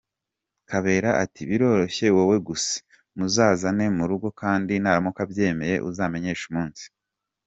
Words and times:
Kabera 0.69 1.09
ati 1.23 1.41
biroroshye 1.49 2.07
wowe 2.15 2.37
gusa 2.47 2.75
muzazane 3.17 3.85
mu 3.97 4.03
rugo 4.09 4.27
kandi 4.41 4.73
naramuka 4.81 5.19
abyemeye 5.25 5.75
uzamenyeshe 5.89 6.45
umunsi. 6.51 6.85